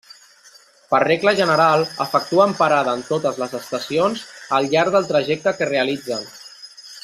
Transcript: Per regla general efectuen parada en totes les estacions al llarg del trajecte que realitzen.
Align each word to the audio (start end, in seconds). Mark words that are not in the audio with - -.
Per 0.93 0.99
regla 1.03 1.33
general 1.39 1.85
efectuen 2.05 2.57
parada 2.63 2.97
en 3.01 3.05
totes 3.11 3.37
les 3.43 3.55
estacions 3.61 4.27
al 4.59 4.71
llarg 4.75 4.97
del 4.99 5.07
trajecte 5.15 5.55
que 5.61 5.73
realitzen. 5.75 6.27